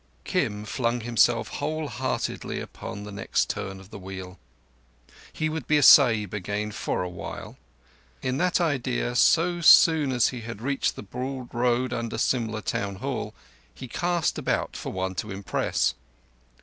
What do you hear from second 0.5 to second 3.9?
flung himself whole heartedly upon the next turn